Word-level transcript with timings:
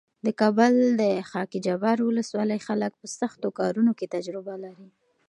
د 0.25 0.27
کابل 0.41 0.73
د 1.01 1.03
خاکجبار 1.31 1.97
ولسوالۍ 2.03 2.59
خلک 2.67 2.91
په 3.01 3.07
سختو 3.19 3.47
کارونو 3.59 3.91
کې 3.97 4.11
تجربه 4.15 4.55
لري. 4.63 4.87